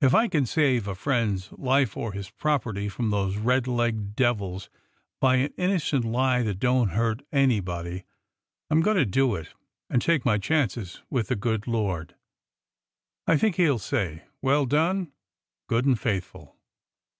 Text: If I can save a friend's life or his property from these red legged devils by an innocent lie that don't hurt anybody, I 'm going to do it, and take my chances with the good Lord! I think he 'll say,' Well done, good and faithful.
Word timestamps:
If 0.00 0.12
I 0.12 0.26
can 0.26 0.44
save 0.44 0.88
a 0.88 0.94
friend's 0.96 1.52
life 1.52 1.96
or 1.96 2.12
his 2.12 2.30
property 2.30 2.88
from 2.88 3.10
these 3.10 3.36
red 3.36 3.68
legged 3.68 4.16
devils 4.16 4.68
by 5.20 5.36
an 5.36 5.54
innocent 5.56 6.04
lie 6.04 6.42
that 6.42 6.58
don't 6.58 6.88
hurt 6.88 7.22
anybody, 7.30 8.02
I 8.70 8.74
'm 8.74 8.80
going 8.80 8.96
to 8.96 9.06
do 9.06 9.36
it, 9.36 9.54
and 9.88 10.02
take 10.02 10.24
my 10.24 10.36
chances 10.36 11.00
with 11.10 11.28
the 11.28 11.36
good 11.36 11.68
Lord! 11.68 12.16
I 13.28 13.36
think 13.36 13.54
he 13.54 13.70
'll 13.70 13.78
say,' 13.78 14.24
Well 14.42 14.66
done, 14.66 15.12
good 15.68 15.84
and 15.86 15.96
faithful. 15.96 16.56